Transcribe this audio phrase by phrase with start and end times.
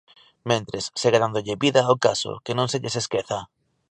[0.49, 3.39] Mentres, segue dándolle vida ao caso, que non se lles esqueza.